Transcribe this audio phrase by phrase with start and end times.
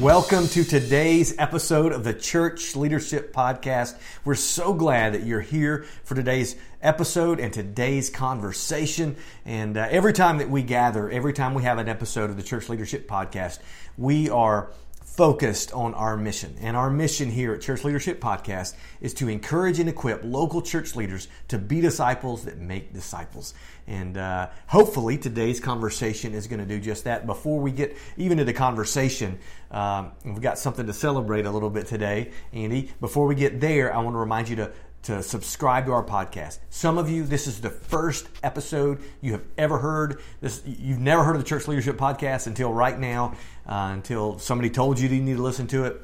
[0.00, 3.96] Welcome to today's episode of the Church Leadership Podcast.
[4.24, 9.16] We're so glad that you're here for today's episode and today's conversation.
[9.44, 12.44] And uh, every time that we gather, every time we have an episode of the
[12.44, 13.58] Church Leadership Podcast,
[13.96, 14.70] we are
[15.16, 16.56] focused on our mission.
[16.60, 20.94] And our mission here at Church Leadership Podcast is to encourage and equip local church
[20.94, 23.54] leaders to be disciples that make disciples.
[23.86, 27.26] And uh, hopefully today's conversation is going to do just that.
[27.26, 29.38] Before we get even to the conversation,
[29.70, 32.92] um, we've got something to celebrate a little bit today, Andy.
[33.00, 36.58] Before we get there, I want to remind you to to subscribe to our podcast.
[36.70, 40.20] Some of you, this is the first episode you have ever heard.
[40.40, 43.34] This you've never heard of the Church Leadership Podcast until right now,
[43.66, 46.02] uh, until somebody told you that you need to listen to it.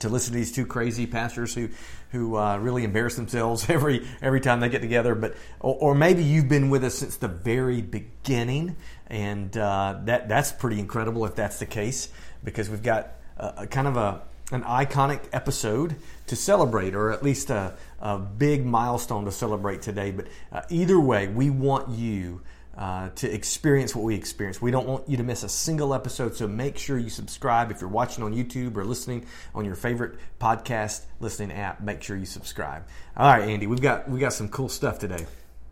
[0.00, 1.68] To listen to these two crazy pastors who
[2.10, 6.24] who uh, really embarrass themselves every every time they get together, but or, or, maybe
[6.24, 11.36] you've been with us since the very beginning, and uh, that that's pretty incredible if
[11.36, 12.08] that's the case
[12.42, 14.22] because we've got a, a kind of a
[14.54, 20.10] an iconic episode to celebrate, or at least a, a big milestone to celebrate today.
[20.10, 22.42] But uh, either way, we want you
[22.76, 24.60] uh, to experience what we experience.
[24.60, 27.70] We don't want you to miss a single episode, so make sure you subscribe.
[27.70, 32.16] If you're watching on YouTube or listening on your favorite podcast listening app, make sure
[32.16, 32.84] you subscribe.
[33.16, 35.26] All right, Andy, we've got we got some cool stuff today.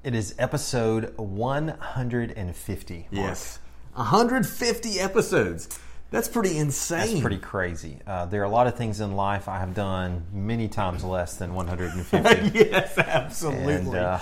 [0.04, 2.94] It is episode 150.
[2.94, 3.06] Mark.
[3.10, 3.58] Yes,
[3.94, 5.68] 150 episodes.
[6.12, 6.98] That's pretty insane.
[6.98, 7.98] That's pretty crazy.
[8.06, 11.36] Uh, there are a lot of things in life I have done many times less
[11.36, 12.58] than 150.
[12.58, 13.74] yes, absolutely.
[13.74, 14.18] And, uh,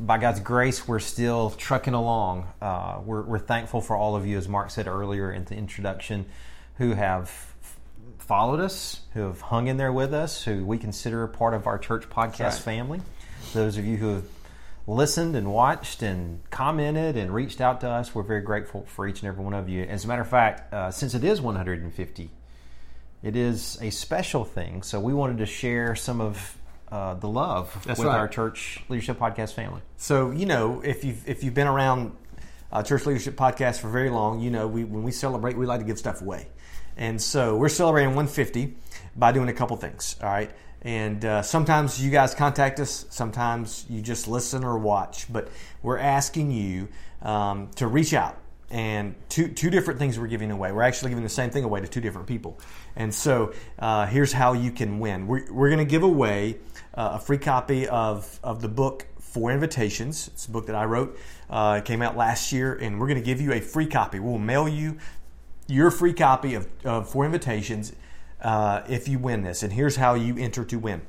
[0.00, 2.48] by God's grace, we're still trucking along.
[2.60, 6.24] Uh, we're, we're, thankful for all of you, as Mark said earlier in the introduction,
[6.78, 7.30] who have
[8.18, 11.78] followed us, who have hung in there with us, who we consider part of our
[11.78, 12.54] church podcast right.
[12.54, 13.00] family.
[13.52, 14.24] Those of you who have
[14.86, 18.14] listened and watched and commented and reached out to us.
[18.14, 19.84] We're very grateful for each and every one of you.
[19.84, 22.30] As a matter of fact, uh, since it is 150,
[23.22, 24.82] it is a special thing.
[24.82, 26.58] So we wanted to share some of
[26.90, 28.18] uh, the love That's with right.
[28.18, 29.80] our church leadership podcast family.
[29.96, 32.14] So you know, if you've if you've been around
[32.70, 35.80] uh, church leadership podcast for very long, you know we when we celebrate, we like
[35.80, 36.48] to give stuff away,
[36.96, 38.76] and so we're celebrating 150
[39.16, 40.16] by doing a couple things.
[40.22, 40.50] All right.
[40.82, 45.48] And uh, sometimes you guys contact us, sometimes you just listen or watch, but
[45.82, 46.88] we're asking you
[47.22, 48.36] um, to reach out.
[48.68, 50.72] And two, two different things we're giving away.
[50.72, 52.58] We're actually giving the same thing away to two different people.
[52.96, 55.26] And so uh, here's how you can win.
[55.26, 56.58] We're, we're going to give away
[56.94, 60.28] uh, a free copy of, of the book Four Invitations.
[60.28, 61.18] It's a book that I wrote.
[61.50, 64.18] Uh, it came out last year, and we're going to give you a free copy.
[64.20, 64.98] We'll mail you
[65.68, 67.92] your free copy of, of Four Invitations
[68.42, 69.62] uh, if you win this.
[69.62, 71.02] And here's how you enter to win.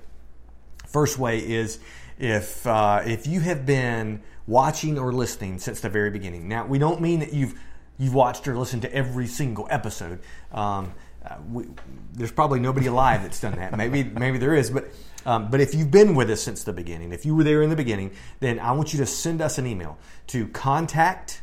[0.87, 1.79] First way is
[2.17, 6.47] if uh, if you have been watching or listening since the very beginning.
[6.47, 7.59] Now we don't mean that you've
[7.97, 10.19] you've watched or listened to every single episode.
[10.51, 10.93] Um,
[11.25, 11.65] uh, we,
[12.13, 13.75] there's probably nobody alive that's done that.
[13.77, 14.85] Maybe maybe there is, but
[15.25, 17.69] um, but if you've been with us since the beginning, if you were there in
[17.69, 21.41] the beginning, then I want you to send us an email to contact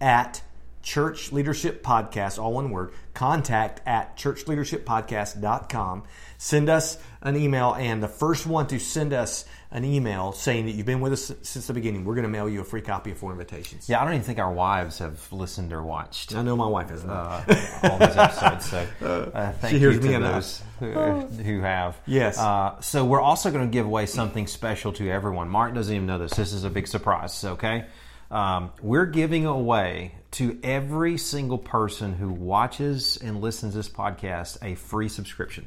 [0.00, 0.42] at
[0.88, 6.04] Church Leadership Podcast, all one word, contact at churchleadershippodcast.com.
[6.38, 10.72] Send us an email, and the first one to send us an email saying that
[10.72, 13.10] you've been with us since the beginning, we're going to mail you a free copy
[13.10, 13.86] of Four Invitations.
[13.86, 16.34] Yeah, I don't even think our wives have listened or watched.
[16.34, 17.12] I know my wife hasn't.
[17.12, 17.42] Uh,
[17.82, 18.70] all these episodes.
[18.70, 18.88] So
[19.34, 21.98] uh, thank she hears you to those who, who, have.
[22.06, 22.38] Yes.
[22.38, 25.50] Uh, so we're also going to give away something special to everyone.
[25.50, 26.32] Mark doesn't even know this.
[26.32, 27.44] This is a big surprise.
[27.44, 27.84] Okay.
[28.30, 34.58] Um, we're giving away to every single person who watches and listens to this podcast
[34.62, 35.66] a free subscription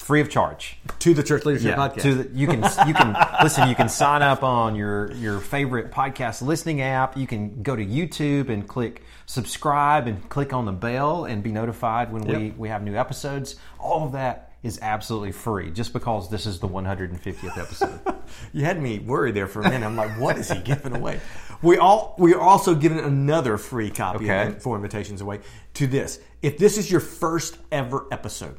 [0.00, 2.02] free of charge to the church leadership yeah, podcast.
[2.02, 3.68] To the, you can you can listen.
[3.68, 7.16] You can sign up on your your favorite podcast listening app.
[7.16, 11.52] You can go to YouTube and click subscribe and click on the bell and be
[11.52, 12.38] notified when yep.
[12.38, 13.56] we we have new episodes.
[13.78, 18.00] All of that is absolutely free just because this is the 150th episode.
[18.52, 19.84] you had me worried there for a minute.
[19.84, 21.20] I'm like, what is he giving away?
[21.62, 24.48] We all we are also giving another free copy okay.
[24.48, 25.40] of Four Invitations away
[25.74, 26.18] to this.
[26.42, 28.58] If this is your first ever episode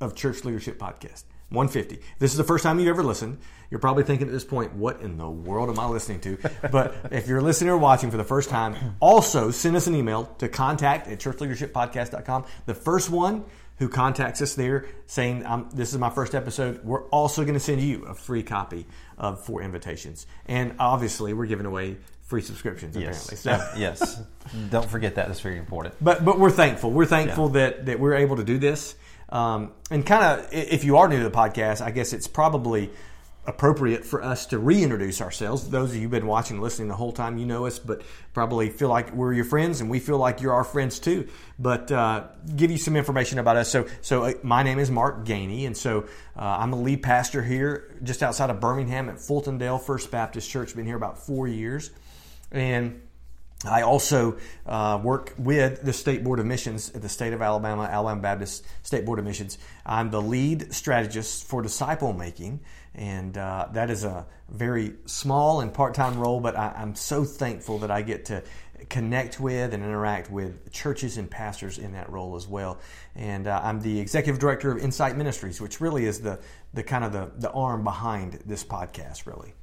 [0.00, 2.02] of Church Leadership Podcast, 150.
[2.18, 3.38] This is the first time you ever listened.
[3.70, 6.38] You're probably thinking at this point, what in the world am I listening to?
[6.70, 10.26] But if you're listening or watching for the first time, also send us an email
[10.38, 12.44] to contact at churchleadershippodcast.com.
[12.66, 13.44] The first one
[13.78, 17.80] who contacts us there saying, This is my first episode, we're also going to send
[17.80, 18.86] you a free copy
[19.22, 20.26] of Four Invitations.
[20.44, 23.32] And obviously, we're giving away free subscriptions, Yes.
[23.32, 23.36] apparently.
[23.36, 24.20] So, yes.
[24.70, 25.28] Don't forget that.
[25.28, 25.94] That's very important.
[26.00, 26.90] but but we're thankful.
[26.90, 28.94] We're thankful that that we're able to do this.
[29.30, 32.90] Um, and kind of, if you are new to the podcast, I guess it's probably
[33.44, 35.68] appropriate for us to reintroduce ourselves.
[35.68, 38.02] Those of you who've been watching, and listening the whole time, you know us, but
[38.32, 41.28] probably feel like we're your friends, and we feel like you're our friends too.
[41.58, 43.68] But uh, give you some information about us.
[43.68, 46.04] So, so uh, my name is Mark Gainey, and so
[46.36, 50.76] uh, I'm the lead pastor here, just outside of Birmingham at Fultondale First Baptist Church.
[50.76, 51.90] Been here about four years,
[52.52, 53.00] and
[53.64, 57.84] I also uh, work with the State Board of Missions at the state of Alabama,
[57.84, 59.58] Alabama Baptist State Board of Missions.
[59.86, 62.60] I'm the lead strategist for disciple making,
[62.94, 67.24] and uh, that is a very small and part time role, but I, I'm so
[67.24, 68.42] thankful that I get to
[68.88, 72.78] connect with and interact with churches and pastors in that role as well.
[73.14, 76.40] And uh, I'm the executive director of Insight Ministries, which really is the,
[76.74, 79.54] the kind of the, the arm behind this podcast, really.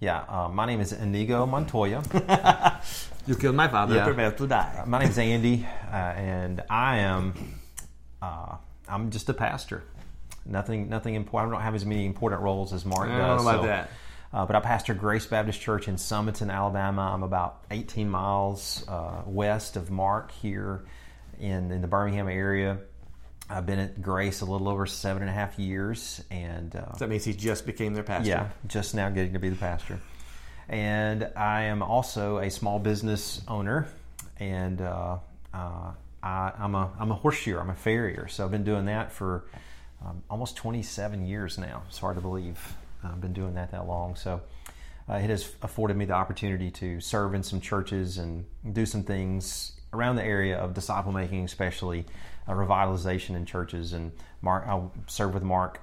[0.00, 0.24] Yeah.
[0.28, 2.02] Uh, my name is Inigo Montoya.
[3.24, 4.04] You killed my father, Yeah.
[4.04, 4.82] prepare to die.
[4.84, 7.34] my name is Andy, uh, and I am
[8.20, 8.56] uh,
[8.88, 9.84] I'm just a pastor.
[10.44, 11.52] Nothing, nothing important.
[11.52, 13.42] I don't have as many important roles as Mark I does.
[13.42, 13.90] about so- that.
[14.34, 17.10] Uh, but I pastor Grace Baptist Church in Sumiton, Alabama.
[17.12, 20.84] I'm about 18 miles uh, west of Mark here
[21.38, 22.78] in, in the Birmingham area.
[23.50, 27.10] I've been at Grace a little over seven and a half years, and uh, That
[27.10, 28.30] means he just became their pastor.
[28.30, 30.00] yeah, just now getting to be the pastor.
[30.66, 33.86] And I am also a small business owner,
[34.40, 35.18] and uh,
[35.52, 35.90] uh,
[36.22, 37.60] I, I'm a I'm a horse shoer.
[37.60, 38.28] I'm a farrier.
[38.28, 39.44] So I've been doing that for
[40.04, 41.82] um, almost 27 years now.
[41.88, 44.16] It's hard to believe I've been doing that that long.
[44.16, 44.40] So
[45.08, 49.02] uh, it has afforded me the opportunity to serve in some churches and do some
[49.02, 52.06] things around the area of disciple making, especially
[52.48, 53.92] uh, revitalization in churches.
[53.92, 55.80] And Mark, I'll serve with Mark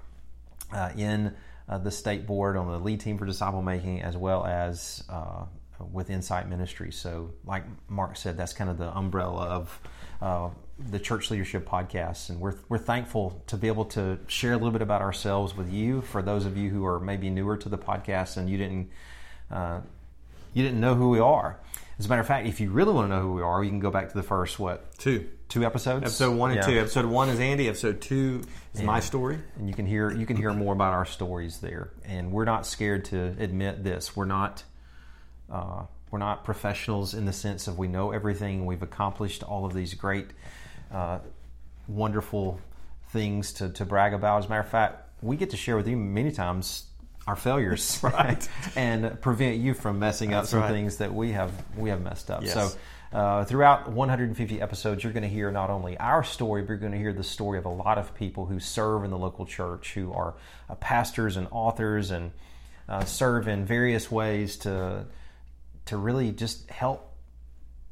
[0.74, 1.36] uh, in
[1.68, 5.46] uh, the state board on the lead team for disciple making, as well as uh,
[5.92, 6.98] with Insight Ministries.
[6.98, 9.80] So, like Mark said, that's kind of the umbrella of
[10.22, 14.56] uh, the Church Leadership Podcast, and we're we're thankful to be able to share a
[14.56, 16.02] little bit about ourselves with you.
[16.02, 18.90] For those of you who are maybe newer to the podcast and you didn't
[19.52, 19.82] uh,
[20.54, 21.60] you didn't know who we are.
[21.98, 23.70] As a matter of fact, if you really want to know who we are, you
[23.70, 25.28] can go back to the first what Two.
[25.50, 26.04] two episodes.
[26.04, 26.66] Episode one and Yeah.
[26.66, 26.80] two.
[26.80, 27.68] Episode one is Andy.
[27.68, 28.42] Episode two
[28.74, 29.38] is my story.
[29.58, 31.90] and you can hear you can hear more about our stories there.
[32.06, 34.16] And we're not scared to admit this.
[34.16, 34.64] We're not
[35.52, 38.66] uh, we're not professionals in the sense of we know everything.
[38.66, 40.28] We've accomplished all of these great,
[40.92, 41.20] uh,
[41.88, 42.60] wonderful
[43.10, 44.40] things to, to brag about.
[44.40, 46.86] As a matter of fact, we get to share with you many times
[47.28, 48.48] our failures, right.
[48.76, 50.72] and prevent you from messing up some right.
[50.72, 52.44] things that we have we have messed up.
[52.44, 52.54] Yes.
[52.54, 52.78] So.
[53.12, 56.92] Uh, throughout 150 episodes, you're going to hear not only our story, but you're going
[56.92, 59.96] to hear the story of a lot of people who serve in the local church,
[59.96, 60.36] who are
[60.70, 62.32] uh, pastors and authors, and
[62.88, 65.06] uh, serve in various ways to
[65.86, 67.16] to really just help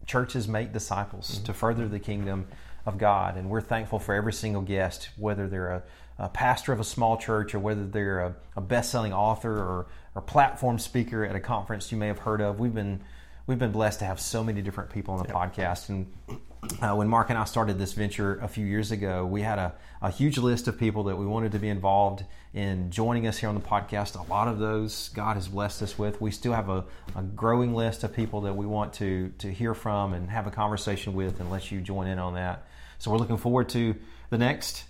[0.06, 2.48] churches make disciples to further the kingdom
[2.88, 3.38] of God.
[3.38, 5.84] And we're thankful for every single guest, whether they're a,
[6.18, 10.22] a pastor of a small church or whether they're a, a best-selling author or, or
[10.22, 12.60] platform speaker at a conference you may have heard of.
[12.60, 13.02] We've been
[13.46, 15.90] we've been blessed to have so many different people on the podcast.
[15.90, 16.12] And
[16.82, 19.74] uh, when Mark and I started this venture a few years ago, we had a,
[20.02, 23.48] a huge list of people that we wanted to be involved in joining us here
[23.48, 24.20] on the podcast.
[24.20, 26.20] A lot of those God has blessed us with.
[26.20, 26.84] We still have a,
[27.16, 30.52] a growing list of people that we want to, to hear from and have a
[30.52, 32.66] conversation with and let you join in on that.
[33.00, 33.96] So we're looking forward to
[34.30, 34.84] the next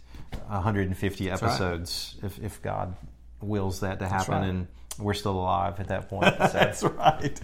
[0.48, 1.34] 150 right.
[1.34, 2.96] episodes if, if God
[3.42, 4.50] wills that to happen right.
[4.50, 4.68] and
[5.00, 6.26] we're still alive at that point.
[6.26, 7.40] So- That's right.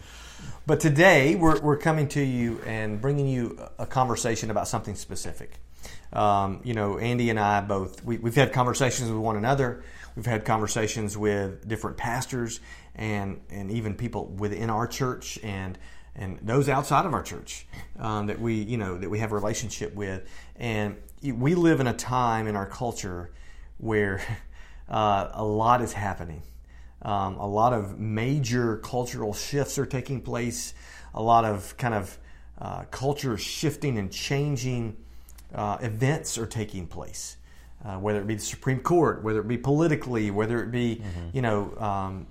[0.65, 5.59] But today we're, we're coming to you and bringing you a conversation about something specific.
[6.13, 9.83] Um, you know, Andy and I both we, we've had conversations with one another.
[10.15, 12.59] We've had conversations with different pastors
[12.95, 15.77] and and even people within our church and
[16.15, 17.65] and those outside of our church
[17.99, 20.27] um, that we you know that we have a relationship with.
[20.55, 23.31] And we live in a time in our culture
[23.77, 24.21] where
[24.89, 26.43] uh, a lot is happening.
[27.01, 30.73] Um, a lot of major cultural shifts are taking place.
[31.13, 32.17] A lot of kind of
[32.59, 34.95] uh, culture shifting and changing
[35.53, 37.37] uh, events are taking place.
[37.83, 41.01] Uh, whether it be the Supreme Court, whether it be politically, whether it be
[41.33, 42.27] you know, um,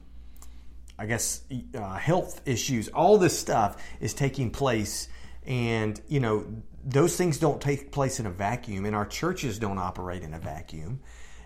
[1.03, 1.43] I guess
[1.75, 5.09] uh, health issues, all this stuff is taking place,
[5.45, 6.47] and you know
[6.85, 10.39] those things don't take place in a vacuum, and our churches don't operate in a
[10.39, 11.01] vacuum,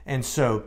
[0.05, 0.65] and so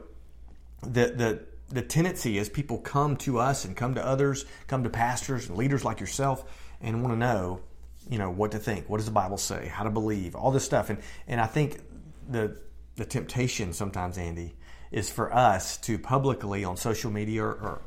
[0.81, 4.89] the the the tendency is people come to us and come to others, come to
[4.89, 6.43] pastors and leaders like yourself,
[6.81, 7.61] and want to know,
[8.09, 8.89] you know, what to think.
[8.89, 9.67] What does the Bible say?
[9.67, 10.33] How to believe?
[10.33, 10.89] All this stuff.
[10.89, 11.79] And and I think
[12.27, 12.57] the
[12.95, 14.55] the temptation sometimes, Andy,
[14.91, 17.81] is for us to publicly on social media or, or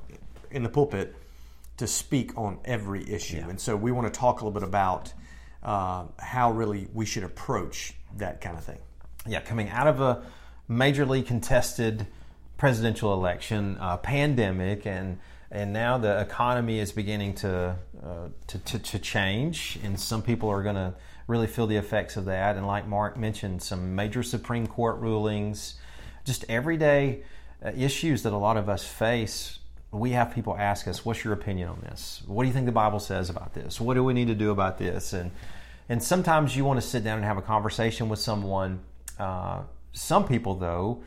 [0.53, 1.15] in the pulpit
[1.79, 3.39] to speak on every issue.
[3.39, 3.49] Yeah.
[3.49, 5.13] And so we want to talk a little bit about
[5.63, 8.79] uh, how really we should approach that kind of thing.
[9.27, 10.23] Yeah, coming out of a
[10.69, 12.07] majorly contested
[12.57, 15.19] presidential election, uh, pandemic, and
[15.51, 20.49] and now the economy is beginning to, uh, to, to, to change, and some people
[20.49, 20.95] are going to
[21.27, 22.57] really feel the effects of that.
[22.57, 25.75] And like Mark mentioned, some major Supreme Court rulings,
[26.25, 27.23] just everyday
[27.63, 29.59] uh, issues that a lot of us face.
[29.93, 32.23] We have people ask us, "What's your opinion on this?
[32.27, 33.81] What do you think the Bible says about this?
[33.81, 35.31] What do we need to do about this?" And
[35.89, 38.81] and sometimes you want to sit down and have a conversation with someone.
[39.19, 41.03] Uh, some people, though,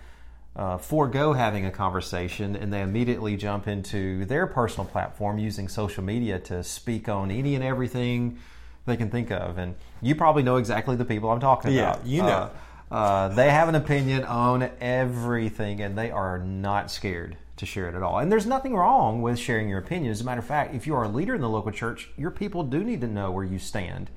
[0.55, 6.03] uh, forego having a conversation and they immediately jump into their personal platform using social
[6.03, 8.37] media to speak on any and everything
[8.85, 9.57] they can think of.
[9.57, 12.05] And you probably know exactly the people I'm talking yeah, about.
[12.05, 12.51] you know.
[12.91, 17.87] Uh, uh, they have an opinion on everything and they are not scared to share
[17.87, 18.19] it at all.
[18.19, 20.11] And there's nothing wrong with sharing your opinion.
[20.11, 22.31] As a matter of fact, if you are a leader in the local church, your
[22.31, 24.09] people do need to know where you stand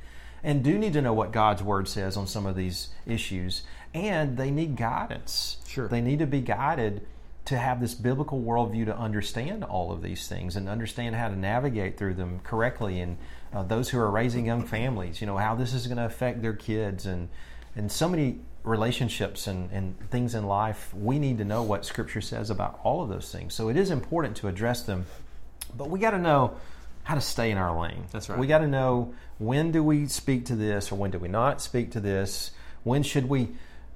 [0.42, 3.62] and do need to know what God's word says on some of these issues
[3.94, 5.58] and they need guidance.
[5.66, 5.88] Sure.
[5.88, 7.06] They need to be guided
[7.46, 11.36] to have this biblical worldview to understand all of these things and understand how to
[11.36, 13.00] navigate through them correctly.
[13.00, 13.16] And
[13.54, 16.42] uh, those who are raising young families, you know, how this is going to affect
[16.42, 17.28] their kids and
[17.74, 22.20] and so many relationships and, and things in life, we need to know what Scripture
[22.20, 23.54] says about all of those things.
[23.54, 25.06] So it is important to address them,
[25.76, 26.54] but we got to know
[27.04, 28.04] how to stay in our lane.
[28.12, 28.38] That's right.
[28.38, 31.60] We got to know when do we speak to this or when do we not
[31.60, 32.50] speak to this?
[32.84, 33.48] When should we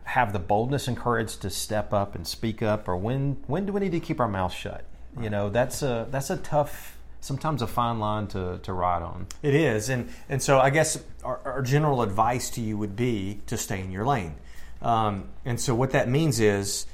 [0.04, 3.72] have the boldness and courage to step up and speak up, or when when do
[3.72, 4.84] we need to keep our mouth shut?
[5.14, 5.24] Right.
[5.24, 9.26] You know, that's a that's a tough, sometimes a fine line to, to ride on.
[9.42, 13.40] It is, and and so I guess our, our general advice to you would be
[13.46, 14.34] to stay in your lane.
[14.82, 16.86] Um, and so what that means is,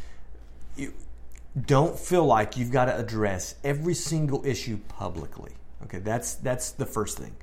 [0.76, 0.92] you
[1.66, 5.52] don't feel like you've got to address every single issue publicly.
[5.84, 7.34] Okay, that's that's the first thing.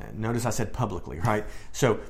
[0.00, 1.44] Uh, notice I said publicly, right?
[1.72, 2.00] So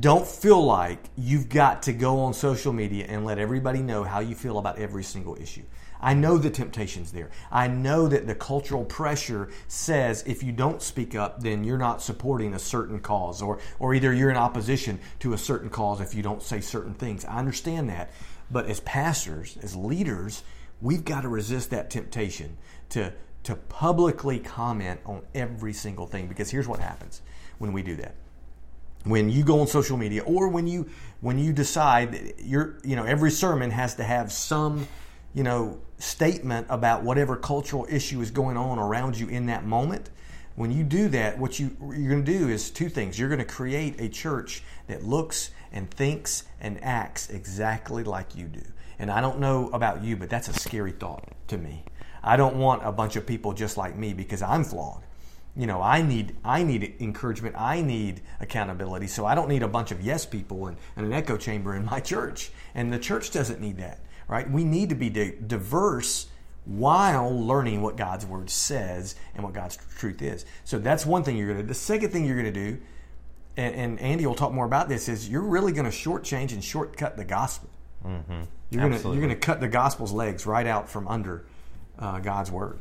[0.00, 4.20] don't feel like you've got to go on social media and let everybody know how
[4.20, 5.62] you feel about every single issue.
[6.00, 7.30] I know the temptation's there.
[7.50, 12.02] I know that the cultural pressure says if you don't speak up, then you're not
[12.02, 16.14] supporting a certain cause, or, or either you're in opposition to a certain cause if
[16.14, 17.24] you don't say certain things.
[17.24, 18.10] I understand that.
[18.50, 20.42] But as pastors, as leaders,
[20.82, 22.58] we've got to resist that temptation
[22.90, 23.12] to,
[23.44, 27.22] to publicly comment on every single thing because here's what happens
[27.58, 28.14] when we do that
[29.04, 30.88] when you go on social media or when you
[31.20, 34.86] when you decide you're you know every sermon has to have some
[35.34, 40.10] you know statement about whatever cultural issue is going on around you in that moment.
[40.56, 43.18] When you do that what you you're going to do is two things.
[43.18, 48.46] You're going to create a church that looks and thinks and acts exactly like you
[48.46, 48.62] do.
[48.98, 51.84] And i don't know about you but that's a scary thought to me.
[52.22, 55.02] I don't want a bunch of people just like me because i'm flawed
[55.56, 59.68] you know i need i need encouragement i need accountability so i don't need a
[59.68, 62.50] bunch of yes people and, and an echo chamber in my church.
[62.74, 64.50] And the church doesn't need that right?
[64.50, 66.26] We need to be di- diverse
[66.64, 70.46] while learning what god's word says and what god's truth is.
[70.64, 72.80] So that's one thing you're going to do the second thing you're going to do
[73.56, 76.64] and, and, andy will talk more about this is you're really going to shortchange and
[76.64, 77.68] shortcut the gospel.
[78.04, 78.42] Mm-hmm.
[78.70, 81.44] you're going to you're going to cut the gospel's legs right out from under
[81.98, 82.78] uh, god's word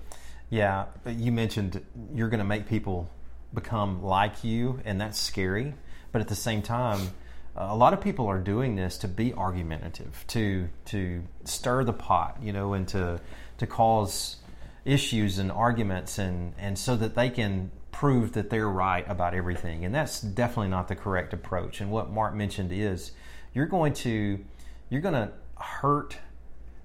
[0.53, 1.83] yeah, you mentioned
[2.13, 3.09] you're going to make people
[3.55, 5.73] become like you, and that's scary.
[6.11, 7.09] But at the same time,
[7.55, 12.37] a lot of people are doing this to be argumentative, to to stir the pot,
[12.39, 13.19] you know, and to
[13.57, 14.35] to cause
[14.85, 19.85] issues and arguments, and and so that they can prove that they're right about everything.
[19.85, 21.81] And that's definitely not the correct approach.
[21.81, 23.13] And what Mark mentioned is
[23.55, 24.37] you're going to
[24.91, 26.15] you're going to hurt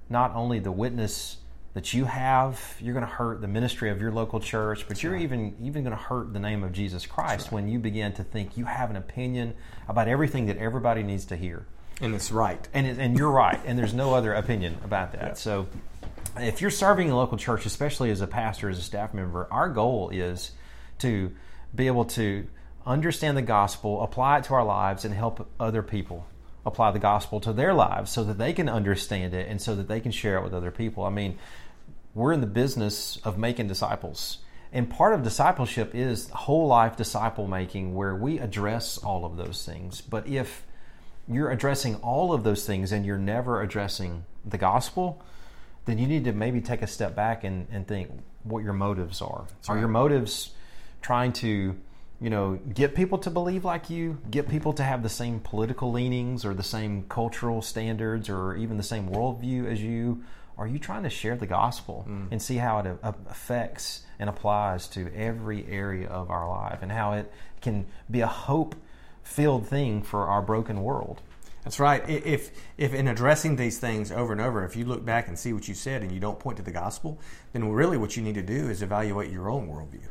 [0.09, 1.37] not only the witness
[1.79, 5.05] that you have, you're going to hurt the ministry of your local church, but That's
[5.05, 5.23] you're right.
[5.23, 7.53] even even going to hurt the name of Jesus Christ right.
[7.53, 9.55] when you begin to think you have an opinion
[9.87, 11.67] about everything that everybody needs to hear.
[12.01, 12.67] And it's right.
[12.75, 13.61] And it, and you're right.
[13.65, 15.23] And there's no other opinion about that.
[15.23, 15.35] Yeah.
[15.35, 15.69] So
[16.37, 19.69] if you're serving a local church, especially as a pastor, as a staff member, our
[19.69, 20.51] goal is
[20.99, 21.31] to
[21.73, 22.45] be able to
[22.87, 26.27] understand the gospel, apply it to our lives, and help other people
[26.67, 29.89] apply the gospel to their lives so that they can understand it and so that
[29.89, 31.05] they can share it with other people.
[31.05, 31.39] I mean,
[32.19, 34.39] we're in the business of making disciples.
[34.73, 39.65] And part of discipleship is whole life disciple making, where we address all of those
[39.65, 40.01] things.
[40.01, 40.67] But if
[41.29, 45.23] you're addressing all of those things and you're never addressing the gospel,
[45.85, 48.11] then you need to maybe take a step back and, and think
[48.43, 49.45] what your motives are.
[49.49, 49.81] That's are right.
[49.81, 50.51] your motives
[51.01, 51.77] trying to,
[52.21, 55.93] you know, get people to believe like you, get people to have the same political
[55.93, 60.25] leanings or the same cultural standards or even the same worldview as you?
[60.59, 62.33] Are you trying to share the gospel Mm.
[62.33, 62.99] and see how it
[63.29, 68.27] affects and applies to every area of our life and how it can be a
[68.27, 68.75] hope
[69.23, 71.23] filled thing for our broken world?
[71.65, 72.03] That's right.
[72.09, 75.53] If if in addressing these things over and over, if you look back and see
[75.53, 77.19] what you said and you don't point to the gospel,
[77.53, 80.09] then really what you need to do is evaluate your own worldview.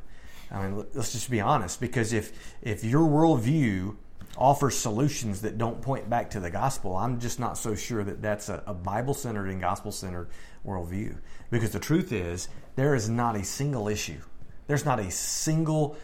[0.52, 3.96] I mean, let- let's just be honest, because if if your worldview
[4.38, 8.22] offers solutions that don't point back to the gospel, I'm just not so sure that
[8.22, 10.30] that's a, a Bible centered and gospel centered
[10.66, 11.18] worldview.
[11.50, 14.22] Because the truth is, there is not a single issue,
[14.68, 15.98] there's not a single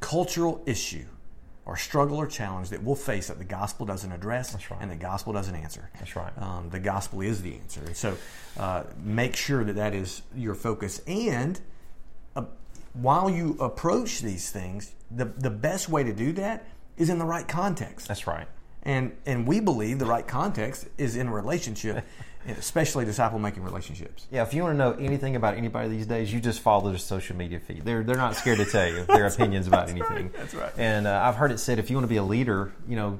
[0.00, 1.06] cultural issue
[1.64, 4.80] or struggle or challenge that we'll face that the gospel doesn't address right.
[4.80, 5.90] and the gospel doesn't answer.
[5.98, 6.32] That's right.
[6.38, 7.80] Um, the gospel is the answer.
[7.84, 8.16] And so
[8.56, 11.00] uh, make sure that that is your focus.
[11.08, 11.60] And
[12.36, 12.44] uh,
[12.92, 16.64] while you approach these things, the, the best way to do that
[16.96, 18.08] is in the right context.
[18.08, 18.48] That's right.
[18.82, 22.04] And, and we believe the right context is in a relationship,
[22.48, 24.26] especially disciple making relationships.
[24.30, 26.98] Yeah, if you want to know anything about anybody these days, you just follow their
[26.98, 27.84] social media feed.
[27.84, 30.30] They're they're not scared to tell you their opinions about anything.
[30.36, 30.72] That's right.
[30.78, 33.18] And uh, I've heard it said if you want to be a leader, you know.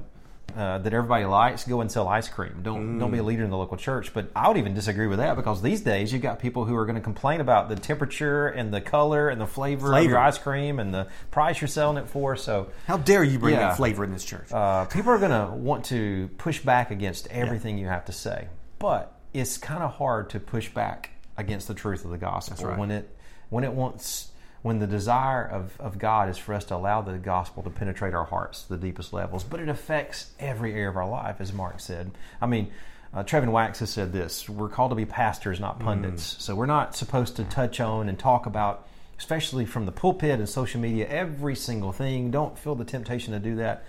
[0.55, 2.61] Uh, that everybody likes, go and sell ice cream.
[2.63, 4.11] Don't don't be a leader in the local church.
[4.13, 6.85] But I would even disagree with that because these days you've got people who are
[6.85, 10.09] going to complain about the temperature and the color and the flavor, of Flavor.
[10.11, 12.35] your ice cream and the price you're selling it for.
[12.37, 13.67] So How dare you bring Yeah.
[13.67, 14.51] that flavor in this church?
[14.51, 18.47] uh, people are going to want to push back against everything you have to say,
[18.79, 22.79] but it's kind of hard to push back against the truth of the gospel right.
[22.79, 23.15] when it
[23.49, 27.17] when it wants when the desire of, of God is for us to allow the
[27.17, 30.97] gospel to penetrate our hearts to the deepest levels, but it affects every area of
[30.97, 32.11] our life, as Mark said.
[32.41, 32.71] I mean,
[33.13, 36.35] uh, Trevin Wax has said this: we're called to be pastors, not pundits.
[36.39, 38.87] So we're not supposed to touch on and talk about,
[39.17, 42.31] especially from the pulpit and social media, every single thing.
[42.31, 43.85] Don't feel the temptation to do that.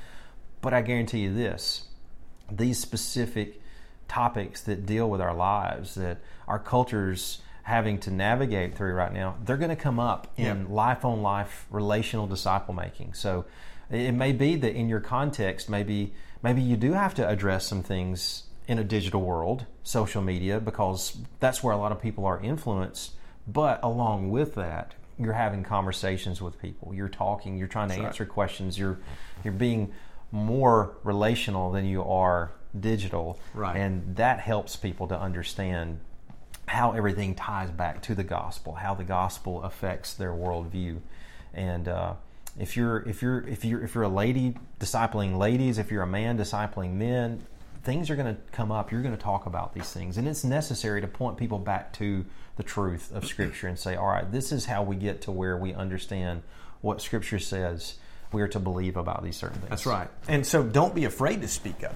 [0.61, 1.89] But I guarantee you this
[2.51, 3.61] these specific
[4.07, 9.37] topics that deal with our lives, that our culture's having to navigate through right now,
[9.45, 10.69] they're going to come up in Yep.
[10.71, 13.13] life on life relational disciple making.
[13.13, 13.45] So
[13.91, 17.83] it may be that in your context, maybe maybe you do have to address some
[17.83, 22.41] things in a digital world, social media, because that's where a lot of people are
[22.41, 23.13] influenced.
[23.47, 26.95] But along with that, you're having conversations with people.
[26.95, 27.59] You're talking.
[27.59, 28.07] You're trying to right.
[28.07, 28.79] answer questions.
[28.79, 28.99] You're
[29.45, 29.93] you're being
[30.33, 33.77] more relational than you are digital, Right.
[33.77, 36.01] and that helps people to understand
[36.69, 40.99] how everything ties back to the gospel, how the gospel affects their worldview,
[41.55, 42.15] and uh,
[42.59, 46.07] if you're if you're if you're if you're a lady discipling ladies, if you're a
[46.07, 47.45] man discipling men,
[47.85, 48.93] things are going to come up.
[48.93, 52.25] You're going to talk about these things, and it's necessary to point people back to
[52.57, 55.57] the truth of Scripture and say, "All right, this is how we get to where
[55.57, 56.43] we understand
[56.81, 57.95] what Scripture says."
[58.31, 59.71] We are to believe about these certain things.
[59.71, 60.07] That's right.
[60.29, 61.95] And so don't be afraid to speak up.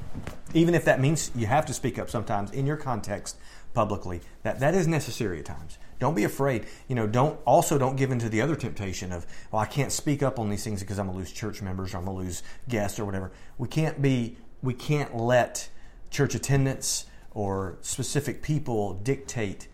[0.55, 3.37] Even if that means you have to speak up sometimes in your context
[3.75, 4.21] publicly.
[4.43, 5.79] That that is necessary at times.
[5.99, 6.67] Don't be afraid.
[6.89, 10.23] You know, don't also don't give into the other temptation of, well, I can't speak
[10.23, 12.99] up on these things because I'm gonna lose church members or I'm gonna lose guests
[12.99, 13.33] or whatever.
[13.59, 15.69] We can't be we can't let
[16.11, 19.69] church attendance or specific people dictate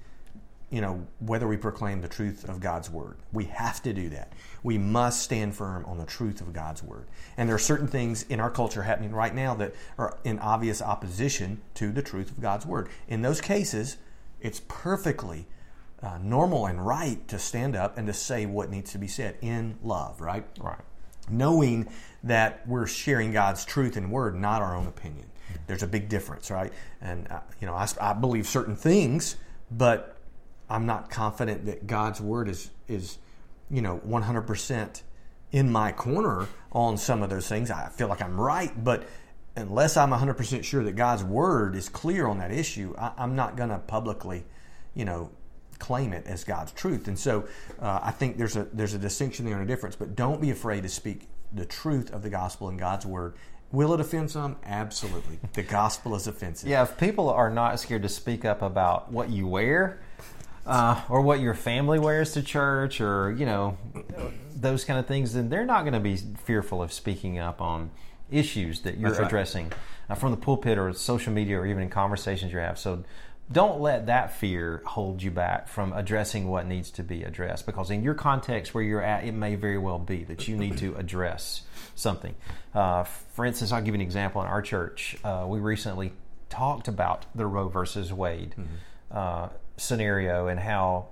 [0.70, 3.16] you know, whether we proclaim the truth of God's word.
[3.32, 4.34] We have to do that.
[4.62, 7.06] We must stand firm on the truth of God's word.
[7.38, 10.82] And there are certain things in our culture happening right now that are in obvious
[10.82, 12.90] opposition to the truth of God's word.
[13.08, 13.96] In those cases,
[14.40, 15.46] it's perfectly
[16.02, 19.36] uh, normal and right to stand up and to say what needs to be said
[19.40, 20.44] in love, right?
[20.60, 20.78] Right.
[21.30, 21.88] knowing
[22.22, 25.26] that we're sharing God's truth and word, not our own opinion.
[25.66, 26.72] There's a big difference, right?
[27.00, 29.36] And uh, you know, I, I believe certain things,
[29.70, 30.17] but
[30.70, 33.18] I'm not confident that God's word is is
[33.70, 35.02] you know 100%
[35.52, 37.70] in my corner on some of those things.
[37.70, 39.06] I feel like I'm right, but
[39.56, 43.56] unless I'm 100% sure that God's word is clear on that issue, I, I'm not
[43.56, 44.44] going to publicly,
[44.94, 45.30] you know,
[45.78, 47.08] claim it as God's truth.
[47.08, 47.46] And so
[47.80, 49.96] uh, I think there's a there's a distinction there and a difference.
[49.96, 53.34] But don't be afraid to speak the truth of the gospel and God's word.
[53.70, 54.56] Will it offend some?
[54.64, 55.38] Absolutely.
[55.52, 56.68] The gospel is offensive.
[56.68, 60.00] Yeah, if people are not scared to speak up about what you wear,
[60.68, 63.76] uh, or what your family wears to church, or you know
[64.54, 67.90] those kind of things, then they're not going to be fearful of speaking up on
[68.30, 69.26] issues that you're right.
[69.26, 69.72] addressing
[70.10, 72.78] uh, from the pulpit or social media or even in conversations you have.
[72.78, 73.04] So
[73.50, 77.90] don't let that fear hold you back from addressing what needs to be addressed because
[77.90, 80.94] in your context where you're at, it may very well be that you need to
[80.98, 81.62] address
[81.94, 82.34] something.
[82.74, 84.42] Uh, for instance, I'll give you an example.
[84.42, 86.12] In our church, uh, we recently
[86.50, 88.54] talked about the Roe versus Wade.
[89.10, 91.08] Uh, scenario and how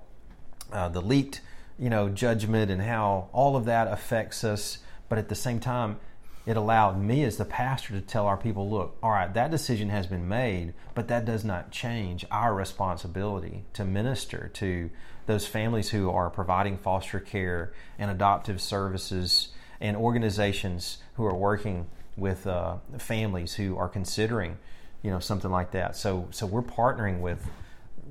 [0.71, 1.41] uh, the leaked,
[1.79, 4.79] you know, judgment and how all of that affects us.
[5.09, 5.99] But at the same time,
[6.45, 9.89] it allowed me as the pastor to tell our people, look, all right, that decision
[9.89, 14.89] has been made, but that does not change our responsibility to minister to
[15.25, 19.49] those families who are providing foster care and adoptive services
[19.81, 24.57] and organizations who are working with uh, families who are considering,
[25.03, 25.97] you know, something like that.
[25.97, 27.45] So, so we're partnering with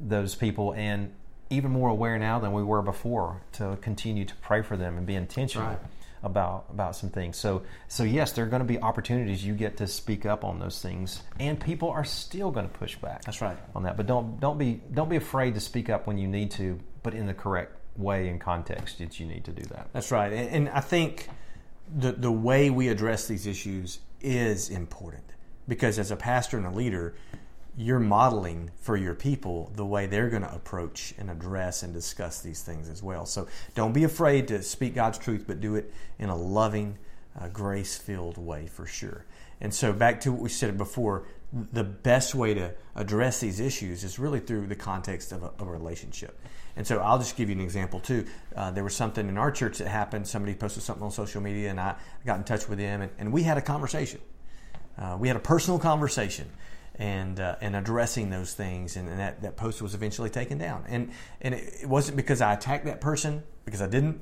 [0.00, 1.12] those people and
[1.48, 5.06] even more aware now than we were before to continue to pray for them and
[5.06, 5.68] be intentional.
[5.68, 5.78] Right
[6.22, 7.36] about about some things.
[7.36, 10.58] So so yes, there are going to be opportunities you get to speak up on
[10.58, 13.24] those things, and people are still going to push back.
[13.24, 13.96] That's right on that.
[13.96, 17.14] But don't don't be don't be afraid to speak up when you need to, but
[17.14, 19.88] in the correct way and context that you need to do that.
[19.92, 21.28] That's right, and, and I think
[21.96, 25.24] the the way we address these issues is important
[25.68, 27.14] because as a pastor and a leader
[27.76, 32.40] you're modeling for your people the way they're going to approach and address and discuss
[32.40, 33.26] these things as well.
[33.26, 36.96] So don't be afraid to speak God's truth, but do it in a loving,
[37.38, 39.26] uh, grace filled way for sure.
[39.60, 41.26] And so, back to what we said before,
[41.72, 45.64] the best way to address these issues is really through the context of a, a
[45.64, 46.38] relationship.
[46.76, 48.26] And so, I'll just give you an example too.
[48.54, 50.28] Uh, there was something in our church that happened.
[50.28, 51.94] Somebody posted something on social media, and I
[52.26, 54.20] got in touch with them, and, and we had a conversation.
[54.98, 56.50] Uh, we had a personal conversation
[56.98, 60.84] and uh, and addressing those things, and, and, that, that post was eventually taken down.
[60.88, 64.20] And and it wasn't because I attacked that person, because I didn't.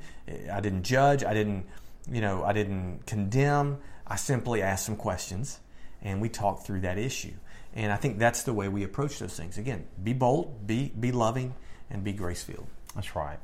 [0.53, 1.23] I didn't judge.
[1.23, 1.67] I didn't,
[2.11, 3.79] you know, I didn't condemn.
[4.07, 5.61] I simply asked some questions,
[6.03, 7.33] and we talked through that issue.
[7.75, 9.59] And I think that's the way we approach those things.
[9.59, 11.55] Again, be bold, be be loving,
[11.91, 12.67] and be grace filled.
[12.95, 13.39] That's right.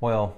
[0.00, 0.36] Well,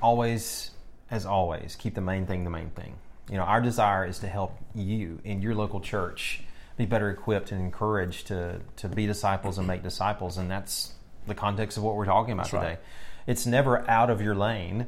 [0.00, 0.70] always,
[1.10, 2.96] as always, keep the main thing the main thing.
[3.30, 6.42] You know, our desire is to help you in your local church
[6.76, 10.92] be better equipped and encouraged to to be disciples and make disciples, and that's
[11.26, 12.66] the context of what we're talking about that's today.
[12.66, 12.78] Right.
[13.26, 14.86] It's never out of your lane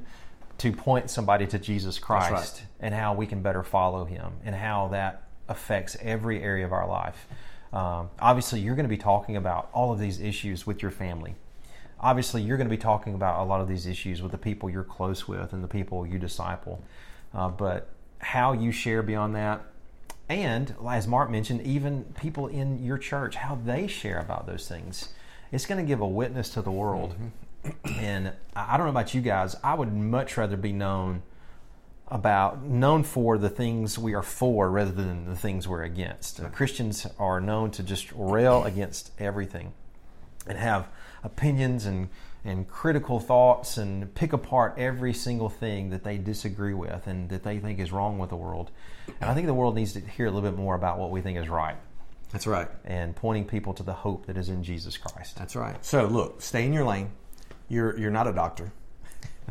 [0.59, 2.63] to point somebody to Jesus Christ right.
[2.81, 6.87] and how we can better follow Him and how that affects every area of our
[6.87, 7.27] life.
[7.73, 11.35] Um, obviously, you're going to be talking about all of these issues with your family.
[12.01, 14.71] Obviously, you're going to be talking about a lot of these issues with the people
[14.71, 16.83] you're close with and the people you disciple.
[17.35, 19.63] Uh, but how you share beyond that,
[20.29, 25.11] and as Mark mentioned, even people in your church, how they share about those things.
[25.51, 27.13] It's going to give a witness to the world.
[27.13, 27.29] Mm-hmm.
[27.99, 31.23] And I don't know about you guys, I would much rather be known
[32.07, 36.41] about known for the things we are for rather than the things we're against.
[36.41, 39.75] Uh, Christians are known to just rail against everything
[40.47, 40.89] and have
[41.23, 42.09] opinions and
[42.49, 47.43] and critical thoughts and pick apart every single thing that they disagree with and that
[47.43, 48.71] they think is wrong with the world.
[49.21, 51.21] And I think the world needs to hear a little bit more about what we
[51.21, 51.77] think is right.
[52.33, 52.69] That's right.
[52.87, 55.37] And pointing people to the hope that is in Jesus Christ.
[55.37, 55.83] That's right.
[55.85, 57.11] So look, stay in your lane.
[57.69, 58.73] You're you're not a doctor,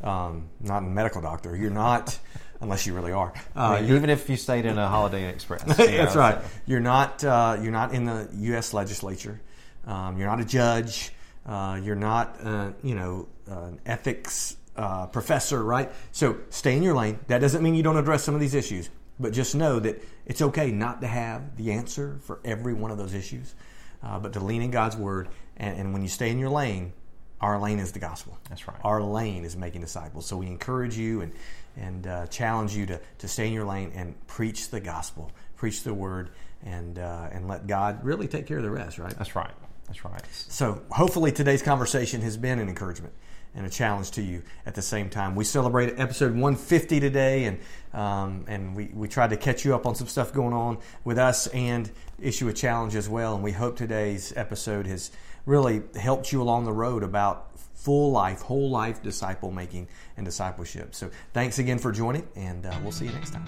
[0.03, 1.55] um, not a medical doctor.
[1.55, 2.17] You're not.
[2.59, 3.31] unless you really are.
[3.55, 5.61] Uh, even if you stayed in a Holiday Inn Express.
[5.77, 6.41] That's right.
[6.41, 6.49] So.
[6.65, 7.23] You're not.
[7.23, 8.73] Uh, you're not in the U.S.
[8.73, 9.39] legislature.
[9.85, 11.11] Um, you're not a judge.
[11.47, 15.91] Uh, you're not, uh, you know, an ethics uh, professor, right?
[16.11, 17.19] So stay in your lane.
[17.27, 20.41] That doesn't mean you don't address some of these issues, but just know that it's
[20.41, 23.55] okay not to have the answer for every one of those issues,
[24.03, 25.29] uh, but to lean in God's word.
[25.55, 26.93] And, and when you stay in your lane,
[27.39, 28.37] our lane is the gospel.
[28.49, 28.77] That's right.
[28.83, 30.25] Our lane is making disciples.
[30.25, 31.31] So we encourage you and
[31.75, 35.83] and uh, challenge you to, to stay in your lane and preach the gospel, preach
[35.83, 36.31] the word,
[36.65, 38.97] and uh, and let God really take care of the rest.
[38.97, 39.15] Right.
[39.15, 39.51] That's right.
[39.87, 40.21] That's right.
[40.31, 43.13] So hopefully today's conversation has been an encouragement
[43.55, 45.35] and a challenge to you at the same time.
[45.35, 47.59] We celebrate episode 150 today, and
[47.93, 51.17] um, and we, we tried to catch you up on some stuff going on with
[51.17, 51.89] us and
[52.21, 53.33] issue a challenge as well.
[53.33, 55.11] And we hope today's episode has
[55.45, 60.93] really helped you along the road about full life, whole life disciple making and discipleship.
[60.93, 63.45] So thanks again for joining, and uh, we'll see you next time.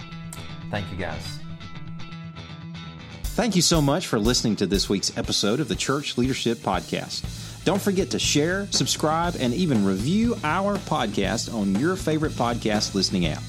[0.70, 1.49] Thank you, guys.
[3.40, 7.24] Thank you so much for listening to this week's episode of the Church Leadership Podcast.
[7.64, 13.24] Don't forget to share, subscribe, and even review our podcast on your favorite podcast listening
[13.24, 13.42] app.